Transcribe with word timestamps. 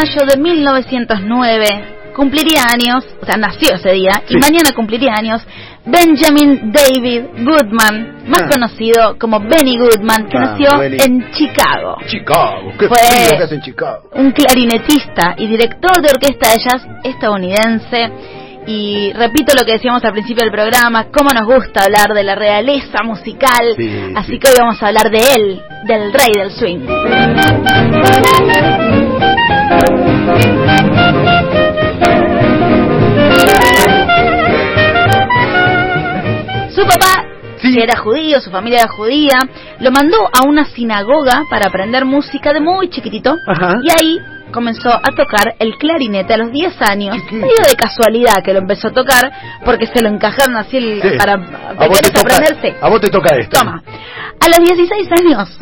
mayo 0.00 0.24
de 0.26 0.40
1909 0.40 1.64
cumpliría 2.14 2.62
años, 2.72 3.04
o 3.22 3.26
sea, 3.26 3.36
nació 3.36 3.74
ese 3.74 3.92
día, 3.92 4.22
y 4.28 4.36
mañana 4.36 4.72
cumpliría 4.74 5.12
años 5.16 5.42
Benjamin 5.84 6.72
David 6.72 7.22
Goodman, 7.44 8.24
más 8.26 8.42
ah. 8.42 8.48
conocido 8.50 9.16
como 9.18 9.40
Benny 9.40 9.78
Goodman, 9.78 10.28
que 10.28 10.38
ah, 10.38 10.40
nació 10.40 10.82
en 10.82 11.30
Chicago. 11.32 11.96
Chicago, 12.06 12.72
qué 12.78 12.88
frío 12.88 13.38
que 13.38 13.44
hace 13.44 13.54
en 13.54 13.62
Chicago. 13.62 14.02
Un 14.12 14.32
clarinetista 14.32 15.34
y 15.36 15.46
director 15.46 16.02
de 16.02 16.10
orquesta 16.10 16.50
de 16.50 16.58
jazz 16.58 16.86
estadounidense. 17.04 18.10
Y 18.66 19.12
repito 19.14 19.54
lo 19.54 19.64
que 19.64 19.72
decíamos 19.72 20.04
al 20.04 20.12
principio 20.12 20.44
del 20.44 20.52
programa, 20.52 21.06
cómo 21.10 21.30
nos 21.30 21.46
gusta 21.46 21.84
hablar 21.84 22.14
de 22.14 22.22
la 22.22 22.34
realeza 22.34 23.02
musical. 23.04 23.74
así 24.16 24.38
que 24.38 24.48
hoy 24.48 24.54
vamos 24.58 24.82
a 24.82 24.88
hablar 24.88 25.10
de 25.10 25.18
él, 25.34 25.62
del 25.86 26.12
rey 26.12 26.34
del 26.36 26.50
swing. 26.50 26.86
Su 36.74 36.86
papá, 36.86 37.24
que 37.60 37.82
era 37.82 37.96
judío, 37.96 38.40
su 38.40 38.50
familia 38.50 38.80
era 38.80 38.88
judía, 38.88 39.38
lo 39.80 39.90
mandó 39.90 40.18
a 40.32 40.46
una 40.46 40.64
sinagoga 40.64 41.44
para 41.50 41.66
aprender 41.68 42.04
música 42.04 42.52
de 42.52 42.60
muy 42.60 42.88
chiquitito. 42.88 43.36
Y 43.82 43.90
ahí 43.90 44.18
comenzó 44.52 44.90
a 44.90 45.10
tocar 45.16 45.54
el 45.58 45.76
clarinete 45.78 46.34
a 46.34 46.38
los 46.38 46.50
10 46.50 46.82
años, 46.82 47.16
medio 47.30 47.62
de 47.68 47.76
casualidad 47.76 48.42
que 48.44 48.52
lo 48.52 48.60
empezó 48.60 48.88
a 48.88 48.92
tocar, 48.92 49.30
porque 49.64 49.86
se 49.86 50.02
lo 50.02 50.08
encajaron 50.08 50.56
así 50.56 51.00
para 51.18 51.34
aprenderse. 51.34 52.76
A 52.80 52.88
vos 52.88 53.00
te 53.00 53.08
toca 53.08 53.36
esto. 53.36 53.58
Toma. 53.58 53.82
A 54.40 54.48
los 54.48 54.58
16 54.58 55.08
años 55.20 55.58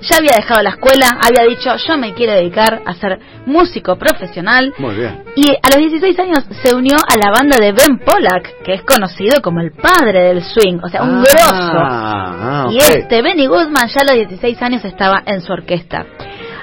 ya 0.00 0.16
había 0.18 0.36
dejado 0.36 0.62
la 0.62 0.70
escuela, 0.70 1.18
había 1.20 1.48
dicho 1.48 1.70
yo 1.76 1.98
me 1.98 2.14
quiero 2.14 2.32
dedicar 2.32 2.82
a 2.84 2.94
ser 2.94 3.18
músico 3.46 3.96
profesional. 3.96 4.72
Muy 4.78 4.94
bien. 4.94 5.24
Y 5.36 5.50
a 5.50 5.68
los 5.70 5.78
16 5.78 6.18
años 6.20 6.44
se 6.62 6.74
unió 6.74 6.96
a 6.96 7.16
la 7.16 7.30
banda 7.30 7.58
de 7.58 7.72
Ben 7.72 7.98
Pollack, 7.98 8.62
que 8.62 8.74
es 8.74 8.82
conocido 8.82 9.40
como 9.42 9.60
el 9.60 9.72
padre 9.72 10.24
del 10.24 10.42
swing, 10.42 10.78
o 10.82 10.88
sea, 10.88 11.02
un 11.02 11.18
ah, 11.18 11.22
grosso. 11.22 11.78
Ah, 11.78 12.66
y 12.70 12.78
este 12.78 13.22
Benny 13.22 13.46
Goodman 13.46 13.88
ya 13.88 14.02
a 14.02 14.14
los 14.14 14.28
16 14.28 14.62
años 14.62 14.84
estaba 14.84 15.22
en 15.26 15.40
su 15.40 15.52
orquesta. 15.52 16.06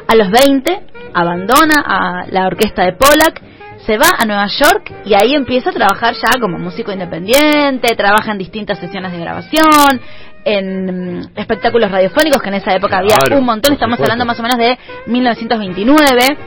A 0.08 0.16
los 0.16 0.30
20 0.30 0.82
abandona 1.14 1.84
a 1.86 2.26
la 2.30 2.48
orquesta 2.48 2.84
de 2.84 2.94
Pollack 2.94 3.42
se 3.86 3.98
va 3.98 4.10
a 4.18 4.26
Nueva 4.26 4.48
York 4.48 4.92
y 5.06 5.14
ahí 5.14 5.34
empieza 5.36 5.70
a 5.70 5.74
trabajar 5.74 6.16
ya 6.16 6.40
como 6.40 6.58
músico 6.58 6.92
independiente, 6.92 7.96
trabaja 7.96 8.32
en 8.32 8.40
distintas 8.40 8.80
sesiones 8.80 9.12
de 9.12 9.20
grabación, 9.20 10.02
en 10.46 11.18
mm, 11.20 11.28
espectáculos 11.36 11.92
radiofónicos, 11.92 12.42
que 12.42 12.50
en 12.50 12.56
esa 12.56 12.74
época 12.74 13.00
había 13.00 13.18
un 13.38 13.46
montón, 13.46 13.74
estamos 13.74 14.00
hablando 14.00 14.26
más 14.26 14.40
o 14.40 14.44
menos 14.44 14.58
de 14.58 14.78
1929. 15.08 16.38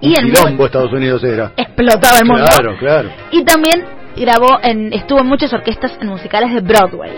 y 0.00 0.14
el 0.14 0.32
mundo 0.32 0.66
Estados 0.66 0.92
Unidos 0.92 1.22
era. 1.22 1.52
Explotaba 1.56 2.18
el 2.18 2.26
mundo. 2.26 2.44
Claro, 2.46 2.76
claro. 2.78 3.10
Y 3.30 3.44
también 3.44 3.84
grabó 4.16 4.58
en, 4.62 4.92
estuvo 4.92 5.20
en 5.20 5.26
muchas 5.26 5.52
orquestas 5.52 5.92
en 6.00 6.08
musicales 6.08 6.52
de 6.52 6.60
Broadway. 6.60 7.12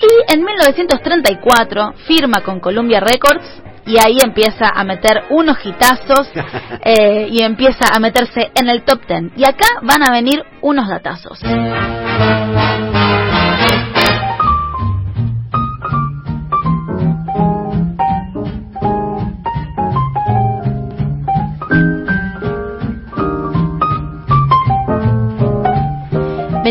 Y 0.00 0.34
en 0.34 0.44
1934 0.44 1.94
firma 2.06 2.40
con 2.40 2.58
Columbia 2.58 3.00
Records 3.00 3.62
y 3.86 3.96
ahí 4.00 4.18
empieza 4.22 4.68
a 4.74 4.84
meter 4.84 5.24
unos 5.30 5.58
hitazos 5.64 6.30
eh, 6.84 7.28
y 7.30 7.42
empieza 7.42 7.94
a 7.94 7.98
meterse 8.00 8.50
en 8.54 8.68
el 8.68 8.82
top 8.82 9.06
ten. 9.06 9.32
Y 9.36 9.44
acá 9.44 9.66
van 9.82 10.02
a 10.02 10.12
venir 10.12 10.42
unos 10.60 10.88
datazos. 10.88 11.40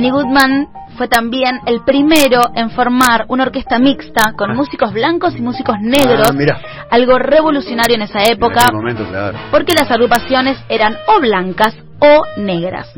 Benny 0.01 0.13
Goodman 0.13 0.67
fue 0.97 1.07
también 1.07 1.59
el 1.67 1.83
primero 1.85 2.49
en 2.55 2.71
formar 2.71 3.25
una 3.27 3.43
orquesta 3.43 3.77
mixta 3.77 4.33
con 4.35 4.49
ah. 4.49 4.53
músicos 4.55 4.91
blancos 4.93 5.35
y 5.37 5.43
músicos 5.43 5.75
negros, 5.79 6.27
ah, 6.27 6.87
algo 6.89 7.19
revolucionario 7.19 7.97
en 7.97 8.01
esa 8.01 8.23
época, 8.23 8.65
porque 9.51 9.75
las 9.75 9.91
agrupaciones 9.91 10.57
eran 10.69 10.97
o 11.05 11.21
blancas 11.21 11.75
o 11.99 12.23
negras. 12.37 12.91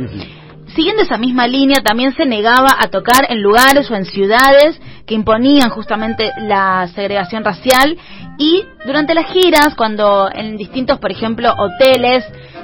Siguiendo 0.67 1.01
esa 1.01 1.17
misma 1.17 1.45
línea, 1.45 1.81
también 1.83 2.13
se 2.13 2.25
negaba 2.25 2.69
a 2.79 2.87
tocar 2.87 3.25
en 3.27 3.41
lugares 3.41 3.91
o 3.91 3.95
en 3.95 4.05
ciudades 4.05 4.79
que 5.05 5.13
imponían 5.13 5.71
justamente 5.71 6.31
la 6.37 6.87
segregación 6.95 7.43
racial 7.43 7.97
y 8.37 8.63
durante 8.85 9.13
las 9.13 9.25
giras, 9.25 9.75
cuando 9.75 10.29
en 10.33 10.55
distintos, 10.55 10.99
por 10.99 11.11
ejemplo, 11.11 11.53
hoteles 11.53 12.23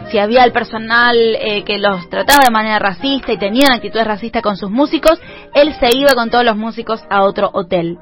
si 0.10 0.20
había 0.20 0.44
el 0.44 0.52
personal 0.52 1.16
eh, 1.18 1.64
que 1.64 1.78
los 1.78 2.10
trataba 2.10 2.40
de 2.46 2.52
manera 2.52 2.80
racista 2.80 3.32
y 3.32 3.38
tenían 3.38 3.72
actitudes 3.72 4.06
racistas 4.06 4.42
con 4.42 4.58
sus 4.58 4.70
músicos, 4.70 5.20
él 5.54 5.74
se 5.80 5.96
iba 5.96 6.12
con 6.16 6.30
todos 6.30 6.44
los 6.44 6.56
músicos 6.56 7.04
a 7.10 7.24
otro 7.24 7.50
hotel. 7.54 7.98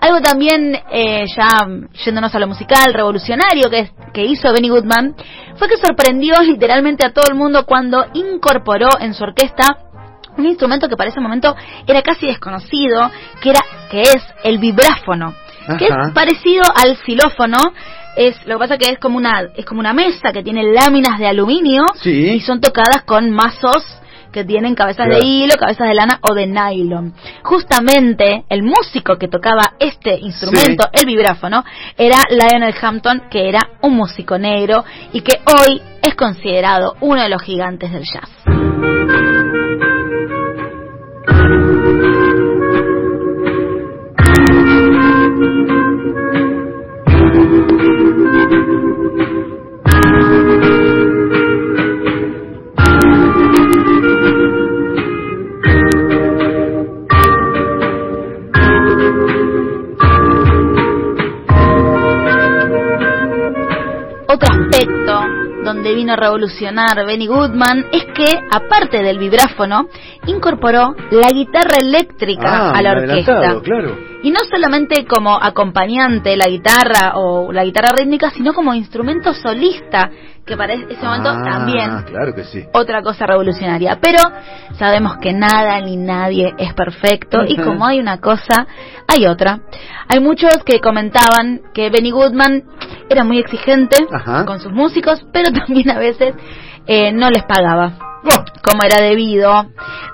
Algo 0.00 0.20
también, 0.20 0.78
eh, 0.90 1.24
ya 1.34 1.66
yéndonos 2.04 2.34
a 2.34 2.38
lo 2.38 2.46
musical, 2.46 2.92
revolucionario 2.92 3.70
que, 3.70 3.90
que 4.12 4.24
hizo 4.24 4.52
Benny 4.52 4.68
Goodman, 4.68 5.14
fue 5.56 5.68
que 5.68 5.76
sorprendió 5.78 6.34
literalmente 6.42 7.04
a 7.04 7.12
todo 7.12 7.24
el 7.30 7.36
mundo 7.36 7.64
cuando 7.64 8.04
incorporó 8.14 8.88
en 9.00 9.14
su 9.14 9.24
orquesta 9.24 9.78
un 10.36 10.46
instrumento 10.46 10.88
que 10.88 10.96
para 10.96 11.10
ese 11.10 11.20
momento 11.20 11.56
era 11.86 12.02
casi 12.02 12.26
desconocido, 12.26 13.10
que 13.40 13.50
era 13.50 13.60
que 13.90 14.02
es 14.02 14.22
el 14.44 14.58
vibráfono, 14.58 15.34
que 15.78 15.86
es 15.86 16.12
parecido 16.12 16.62
al 16.74 16.96
xilófono, 16.98 17.56
es 18.16 18.34
lo 18.46 18.54
que 18.54 18.58
pasa 18.58 18.78
que 18.78 18.90
es 18.92 18.98
como 18.98 19.18
una 19.18 19.48
es 19.54 19.64
como 19.64 19.80
una 19.80 19.92
mesa 19.92 20.32
que 20.32 20.42
tiene 20.42 20.64
láminas 20.72 21.18
de 21.18 21.26
aluminio 21.26 21.84
y 22.04 22.40
son 22.40 22.60
tocadas 22.60 23.04
con 23.04 23.30
mazos 23.30 23.84
que 24.32 24.44
tienen 24.44 24.74
cabezas 24.74 25.08
de 25.08 25.24
hilo, 25.24 25.54
cabezas 25.58 25.88
de 25.88 25.94
lana 25.94 26.20
o 26.20 26.34
de 26.34 26.46
nylon. 26.46 27.14
Justamente 27.42 28.44
el 28.50 28.62
músico 28.62 29.16
que 29.16 29.28
tocaba 29.28 29.72
este 29.78 30.18
instrumento, 30.18 30.90
el 30.92 31.06
vibráfono, 31.06 31.64
era 31.96 32.18
Lionel 32.28 32.74
Hampton, 32.78 33.22
que 33.30 33.48
era 33.48 33.60
un 33.80 33.94
músico 33.94 34.38
negro 34.38 34.84
y 35.14 35.22
que 35.22 35.40
hoy 35.46 35.80
es 36.02 36.14
considerado 36.16 36.96
uno 37.00 37.22
de 37.22 37.30
los 37.30 37.40
gigantes 37.40 37.90
del 37.90 38.04
jazz. 38.04 38.65
Aspecto 64.76 65.20
donde 65.64 65.94
vino 65.94 66.12
a 66.12 66.16
revolucionar 66.16 67.04
Benny 67.06 67.26
Goodman 67.26 67.86
es 67.90 68.04
que, 68.14 68.38
aparte 68.52 69.02
del 69.02 69.18
vibráfono, 69.18 69.88
incorporó 70.26 70.94
la 71.10 71.28
guitarra 71.32 71.76
eléctrica 71.80 72.68
ah, 72.68 72.72
a 72.72 72.82
la 72.82 72.92
orquesta. 72.92 73.60
Claro. 73.62 73.96
Y 74.22 74.30
no 74.30 74.40
solamente 74.48 75.04
como 75.06 75.36
acompañante 75.40 76.36
la 76.36 76.46
guitarra 76.46 77.14
o 77.16 77.52
la 77.52 77.64
guitarra 77.64 77.96
rítmica, 77.96 78.30
sino 78.30 78.52
como 78.52 78.74
instrumento 78.74 79.34
solista 79.34 80.10
que 80.44 80.56
para 80.56 80.74
ese 80.74 81.04
momento 81.04 81.30
ah, 81.30 81.42
también 81.42 82.02
claro 82.04 82.32
que 82.32 82.44
sí. 82.44 82.64
otra 82.72 83.02
cosa 83.02 83.26
revolucionaria. 83.26 83.98
Pero 84.00 84.18
sabemos 84.78 85.16
que 85.16 85.32
nada 85.32 85.80
ni 85.80 85.96
nadie 85.96 86.54
es 86.58 86.72
perfecto 86.74 87.44
y 87.44 87.56
como 87.56 87.84
hay 87.86 87.98
una 87.98 88.20
cosa, 88.20 88.66
hay 89.08 89.26
otra. 89.26 89.60
Hay 90.06 90.20
muchos 90.20 90.62
que 90.64 90.80
comentaban 90.80 91.62
que 91.74 91.90
Benny 91.90 92.12
Goodman 92.12 92.62
era 93.08 93.24
muy 93.24 93.38
exigente 93.38 93.96
con 94.46 94.60
sus 94.60 94.72
músicos, 94.72 95.24
pero 95.32 95.50
también 95.66 95.90
a 95.90 95.98
veces 95.98 96.34
eh, 96.86 97.12
no 97.12 97.30
les 97.30 97.44
pagaba. 97.44 97.98
Oh. 98.24 98.44
Como 98.62 98.82
era 98.82 99.00
debido. 99.00 99.66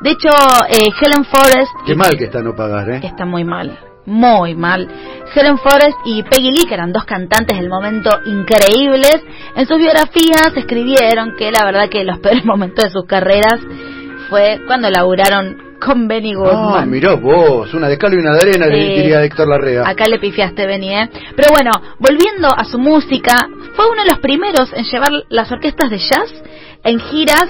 De 0.02 0.10
hecho, 0.10 0.28
eh, 0.68 0.90
Helen 1.00 1.24
Forrest. 1.24 1.70
Qué 1.86 1.94
mal 1.94 2.10
que 2.18 2.24
está 2.24 2.42
no 2.42 2.54
pagar, 2.54 2.90
¿eh? 2.90 3.00
Está 3.02 3.24
muy 3.24 3.44
mal 3.44 3.78
muy 4.04 4.54
mal. 4.54 4.88
Helen 5.34 5.58
Forrest 5.58 5.96
y 6.04 6.22
Peggy 6.22 6.50
Lee, 6.50 6.66
que 6.66 6.74
eran 6.74 6.92
dos 6.92 7.04
cantantes 7.04 7.56
del 7.56 7.68
momento 7.68 8.10
increíbles, 8.26 9.22
en 9.54 9.66
sus 9.66 9.78
biografías 9.78 10.52
escribieron 10.56 11.36
que 11.36 11.50
la 11.52 11.64
verdad 11.64 11.88
que 11.88 12.04
los 12.04 12.18
peores 12.18 12.44
momentos 12.46 12.84
de 12.84 12.90
sus 12.90 13.06
carreras 13.06 13.60
fue 14.28 14.60
cuando 14.66 14.90
laburaron 14.90 15.71
con 15.84 16.06
Benny 16.06 16.34
Goodman. 16.34 16.82
Ah, 16.82 16.86
mirá 16.86 17.14
vos, 17.14 17.72
una 17.74 17.88
de 17.88 17.98
cal 17.98 18.14
y 18.14 18.16
una 18.16 18.32
de 18.32 18.40
arena, 18.40 18.66
diría 18.66 19.22
Héctor 19.22 19.48
Larrea. 19.48 19.82
Acá 19.86 20.06
le 20.06 20.18
pifiaste, 20.18 20.66
Benny, 20.66 20.94
¿eh? 20.94 21.10
Pero 21.36 21.50
bueno, 21.50 21.70
volviendo 21.98 22.48
a 22.56 22.64
su 22.64 22.78
música, 22.78 23.34
fue 23.74 23.90
uno 23.90 24.02
de 24.02 24.10
los 24.10 24.18
primeros 24.20 24.72
en 24.72 24.84
llevar 24.84 25.10
las 25.28 25.50
orquestas 25.50 25.90
de 25.90 25.98
jazz 25.98 26.32
en 26.84 26.98
giras 26.98 27.48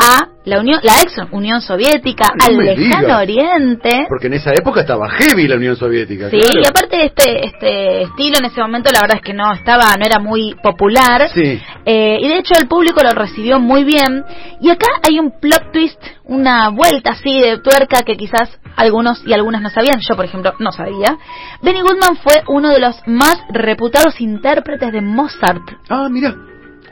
a 0.00 0.28
la 0.44 0.60
Unión, 0.60 0.80
la 0.82 1.02
ex 1.02 1.14
Unión 1.30 1.60
Soviética, 1.60 2.32
al 2.40 2.56
lejano 2.56 3.18
Oriente. 3.18 4.06
Porque 4.08 4.28
en 4.28 4.34
esa 4.34 4.50
época 4.52 4.80
estaba 4.80 5.10
heavy 5.10 5.46
la 5.46 5.56
Unión 5.56 5.76
Soviética. 5.76 6.30
Sí, 6.30 6.38
y 6.38 6.66
aparte 6.66 7.04
este 7.04 7.46
este 7.46 8.02
estilo 8.02 8.38
en 8.38 8.46
ese 8.46 8.60
momento 8.62 8.90
la 8.90 9.02
verdad 9.02 9.18
es 9.18 9.22
que 9.22 9.34
no 9.34 9.52
estaba, 9.52 9.94
no 9.98 10.06
era 10.06 10.18
muy 10.18 10.56
popular. 10.62 11.28
Sí. 11.34 11.60
Eh, 11.84 12.18
y 12.20 12.28
de 12.28 12.38
hecho 12.38 12.54
el 12.60 12.68
público 12.68 13.02
lo 13.02 13.10
recibió 13.10 13.58
muy 13.58 13.84
bien. 13.84 14.24
Y 14.60 14.70
acá 14.70 14.86
hay 15.02 15.18
un 15.18 15.38
plot 15.40 15.72
twist, 15.72 16.02
una 16.24 16.68
vuelta 16.70 17.12
así 17.12 17.40
de 17.40 17.58
tuerca 17.58 18.02
que 18.02 18.16
quizás 18.16 18.58
algunos 18.76 19.22
y 19.26 19.32
algunas 19.32 19.62
no 19.62 19.70
sabían. 19.70 20.00
Yo, 20.00 20.16
por 20.16 20.24
ejemplo, 20.24 20.54
no 20.58 20.72
sabía. 20.72 21.18
Benny 21.62 21.80
Goodman 21.80 22.16
fue 22.16 22.42
uno 22.48 22.68
de 22.70 22.80
los 22.80 22.96
más 23.06 23.38
reputados 23.50 24.20
intérpretes 24.20 24.92
de 24.92 25.00
Mozart. 25.00 25.62
Ah, 25.88 26.08
mira. 26.10 26.34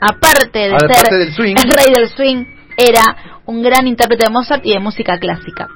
Aparte 0.01 0.59
de 0.59 0.79
ser 0.79 1.19
del 1.19 1.33
swing. 1.33 1.55
el 1.63 1.69
rey 1.69 1.93
del 1.93 2.09
swing, 2.09 2.45
era 2.77 3.41
un 3.45 3.61
gran 3.61 3.87
intérprete 3.87 4.25
de 4.25 4.31
Mozart 4.31 4.65
y 4.65 4.73
de 4.73 4.79
música 4.79 5.17
clásica. 5.19 5.67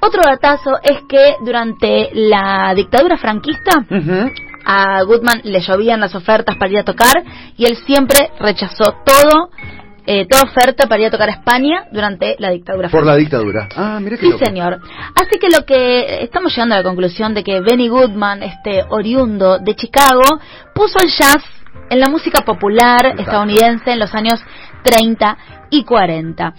Otro 0.00 0.22
datazo 0.22 0.78
es 0.82 0.98
que 1.08 1.36
durante 1.40 2.10
la 2.12 2.74
dictadura 2.74 3.16
franquista 3.16 3.86
a 4.64 5.02
Goodman 5.02 5.40
le 5.44 5.60
llovían 5.60 6.00
las 6.00 6.14
ofertas 6.14 6.56
para 6.56 6.70
ir 6.72 6.78
a 6.78 6.84
tocar 6.84 7.22
y 7.56 7.66
él 7.66 7.76
siempre 7.86 8.30
rechazó 8.38 8.96
todo 9.04 9.50
eh, 10.06 10.26
toda 10.28 10.42
oferta 10.42 10.86
para 10.86 11.00
ir 11.00 11.06
a 11.06 11.10
tocar 11.10 11.30
a 11.30 11.32
España 11.32 11.86
durante 11.90 12.36
la 12.38 12.50
dictadura. 12.50 12.90
Por 12.90 13.06
la 13.06 13.16
dictadura. 13.16 13.68
Ah, 13.74 13.98
mire 14.02 14.18
Sí, 14.18 14.32
señor. 14.42 14.78
Así 15.14 15.38
que 15.38 15.48
lo 15.48 15.64
que 15.64 16.22
estamos 16.22 16.52
llegando 16.52 16.74
a 16.74 16.78
la 16.78 16.84
conclusión 16.84 17.32
de 17.32 17.42
que 17.42 17.60
Benny 17.60 17.88
Goodman, 17.88 18.42
este 18.42 18.84
oriundo 18.90 19.58
de 19.58 19.74
Chicago, 19.74 20.22
puso 20.74 20.98
el 21.02 21.08
jazz 21.08 21.42
en 21.88 22.00
la 22.00 22.08
música 22.08 22.42
popular 22.42 23.14
estadounidense 23.18 23.92
en 23.92 23.98
los 23.98 24.14
años 24.14 24.44
30 24.82 25.38
y 25.70 25.84
40. 25.84 26.54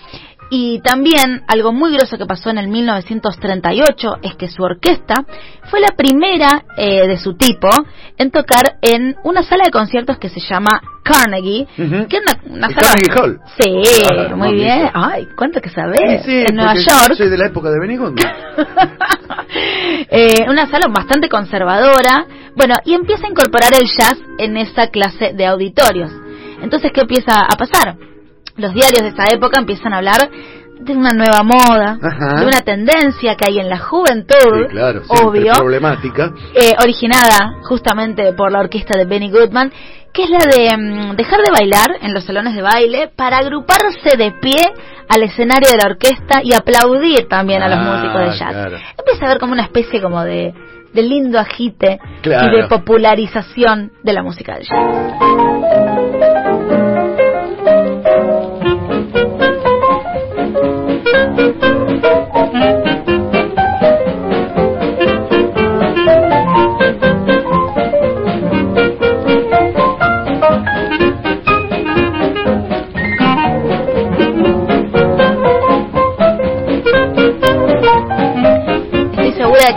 Y 0.50 0.80
también 0.82 1.44
algo 1.48 1.72
muy 1.74 1.94
groso 1.94 2.18
que 2.18 2.26
pasó 2.26 2.50
en 2.50 2.58
el 2.60 2.68
1938 2.68 4.18
es 4.22 4.36
que 4.36 4.48
su 4.48 4.64
orquesta 4.64 5.26
fue 5.70 5.80
la 5.80 5.92
primera 5.98 6.66
eh, 6.78 7.08
de 7.08 7.18
su 7.18 7.36
tipo 7.36 7.68
en 8.18 8.32
tocar 8.32 8.78
en 8.82 9.16
una 9.24 9.44
sala 9.44 9.66
de 9.66 9.72
conciertos 9.72 10.18
que 10.20 10.30
se 10.30 10.40
llama 10.40 10.82
Carnegie, 11.04 11.68
que 11.76 12.18
es 12.18 12.24
una, 12.46 12.70
sala... 12.70 12.82
Carnegie 12.82 13.12
Hall. 13.20 13.42
Sí, 13.60 13.74
muy 14.36 14.54
bien. 14.56 14.90
Ay, 14.94 15.28
¿cuánto 15.36 15.60
que 15.62 15.70
sabes? 15.70 16.26
en 16.28 16.56
Nueva 16.56 16.76
York. 16.76 17.16
Soy 17.16 17.30
de 17.30 17.38
la 17.38 17.48
época 17.48 17.70
de 17.70 17.80
Benny 17.80 17.96
eh, 20.10 20.46
una 20.48 20.68
sala 20.68 20.88
bastante 20.90 21.30
conservadora. 21.30 22.26
Bueno, 22.56 22.76
y 22.86 22.94
empieza 22.94 23.26
a 23.26 23.30
incorporar 23.30 23.74
el 23.74 23.88
jazz 23.88 24.18
en 24.38 24.58
esa 24.58 24.88
clase 24.88 25.34
de 25.34 25.46
auditorios. 25.46 26.12
Entonces, 26.62 26.92
¿qué 26.94 27.02
empieza 27.02 27.42
a 27.42 27.58
pasar? 27.58 27.98
Los 28.58 28.74
diarios 28.74 29.02
de 29.02 29.10
esa 29.10 29.26
época 29.34 29.60
empiezan 29.60 29.94
a 29.94 29.98
hablar 29.98 30.30
de 30.80 30.94
una 30.94 31.14
nueva 31.14 31.42
moda, 31.44 31.98
de 32.38 32.46
una 32.46 32.62
tendencia 32.62 33.36
que 33.36 33.48
hay 33.48 33.60
en 33.60 33.70
la 33.70 33.80
juventud, 33.80 34.68
obvio, 35.08 35.54
problemática, 35.54 36.32
eh, 36.54 36.74
originada 36.82 37.56
justamente 37.64 38.34
por 38.34 38.52
la 38.52 38.60
orquesta 38.60 38.98
de 38.98 39.06
Benny 39.06 39.32
Goodman, 39.32 39.72
que 40.14 40.24
es 40.24 40.30
la 40.30 40.40
de 40.40 40.78
mm, 40.78 41.16
dejar 41.16 41.42
de 41.42 41.52
bailar 41.52 41.98
en 42.02 42.14
los 42.14 42.24
salones 42.24 42.56
de 42.56 42.62
baile 42.62 43.10
para 43.16 43.38
agruparse 43.38 44.18
de 44.18 44.32
pie 44.42 44.62
al 45.10 45.24
escenario 45.24 45.70
de 45.70 45.78
la 45.78 45.90
orquesta 45.90 46.42
y 46.44 46.54
aplaudir 46.54 47.28
también 47.28 47.62
a 47.62 47.68
los 47.68 47.80
ah, 47.80 47.92
músicos 47.92 48.22
de 48.22 48.38
jazz. 48.38 48.82
Empieza 48.98 49.26
a 49.26 49.30
ver 49.30 49.40
como 49.40 49.54
una 49.54 49.64
especie 49.64 50.02
como 50.02 50.24
de, 50.24 50.54
de 50.94 51.02
lindo 51.02 51.40
agite 51.40 52.00
y 52.24 52.30
de 52.30 52.68
popularización 52.70 53.92
de 54.04 54.14
la 54.14 54.24
música 54.24 54.58
de 54.58 54.64
jazz. 54.64 55.95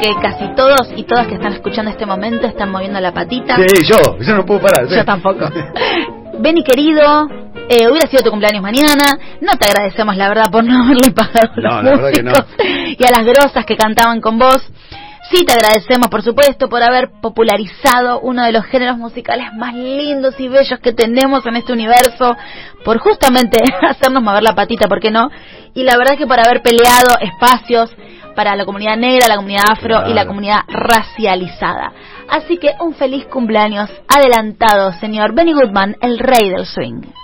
Que 0.00 0.14
casi 0.20 0.54
todos 0.54 0.92
y 0.96 1.04
todas 1.04 1.26
que 1.26 1.34
están 1.34 1.52
escuchando 1.52 1.90
este 1.90 2.06
momento 2.06 2.46
están 2.46 2.70
moviendo 2.70 3.00
la 3.00 3.12
patita. 3.12 3.56
Sí, 3.56 3.84
yo, 3.84 4.18
yo 4.18 4.34
no 4.34 4.44
puedo 4.44 4.60
parar. 4.60 4.86
Yo 4.88 5.04
tampoco. 5.04 5.46
Benny 6.38 6.62
querido, 6.62 7.28
eh, 7.68 7.88
hubiera 7.88 8.08
sido 8.08 8.22
tu 8.22 8.30
cumpleaños 8.30 8.62
mañana. 8.62 9.18
No 9.40 9.56
te 9.58 9.66
agradecemos, 9.66 10.16
la 10.16 10.28
verdad, 10.28 10.50
por 10.50 10.64
no 10.64 10.84
haberle 10.84 11.10
pagado 11.10 11.50
a 11.56 11.82
los 11.82 12.00
músicos 12.00 12.44
y 12.96 13.04
a 13.04 13.10
las 13.10 13.26
grosas 13.26 13.64
que 13.64 13.76
cantaban 13.76 14.20
con 14.20 14.38
vos. 14.38 14.62
Sí, 15.30 15.44
te 15.44 15.52
agradecemos, 15.52 16.08
por 16.08 16.22
supuesto, 16.22 16.70
por 16.70 16.82
haber 16.82 17.10
popularizado 17.20 18.20
uno 18.20 18.44
de 18.44 18.52
los 18.52 18.64
géneros 18.64 18.96
musicales 18.96 19.52
más 19.54 19.74
lindos 19.74 20.40
y 20.40 20.48
bellos 20.48 20.78
que 20.80 20.94
tenemos 20.94 21.44
en 21.44 21.56
este 21.56 21.74
universo, 21.74 22.34
por 22.82 22.98
justamente 22.98 23.58
hacernos 23.88 24.22
mover 24.22 24.42
la 24.42 24.54
patita, 24.54 24.88
¿por 24.88 25.00
qué 25.00 25.10
no? 25.10 25.28
Y 25.74 25.82
la 25.82 25.98
verdad 25.98 26.14
es 26.14 26.20
que 26.20 26.26
por 26.26 26.40
haber 26.40 26.62
peleado 26.62 27.18
espacios 27.20 27.90
para 28.38 28.54
la 28.54 28.64
comunidad 28.64 28.96
negra, 28.96 29.26
la 29.26 29.34
comunidad 29.34 29.64
afro 29.68 30.08
y 30.08 30.14
la 30.14 30.24
comunidad 30.24 30.60
racializada. 30.68 31.90
Así 32.28 32.56
que 32.56 32.70
un 32.78 32.94
feliz 32.94 33.26
cumpleaños 33.26 33.90
adelantado, 34.06 34.92
señor 34.92 35.34
Benny 35.34 35.54
Goodman, 35.54 35.96
el 36.00 36.20
rey 36.20 36.48
del 36.48 36.64
swing. 36.64 37.18